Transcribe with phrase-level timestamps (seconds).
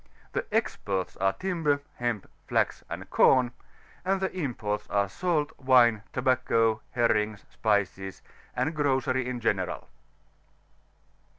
[0.33, 3.51] The exports are timber, nemp, flax, and com;
[4.03, 8.23] and the imports are salt, wine> tobacco, herrings, spices,
[8.55, 9.89] and grocery m general.